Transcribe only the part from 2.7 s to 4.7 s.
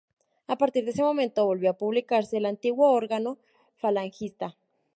órgano falangista.